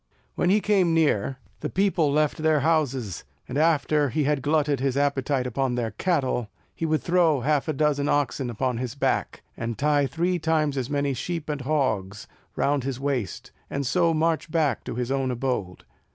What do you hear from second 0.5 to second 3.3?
came near, the people left their houses;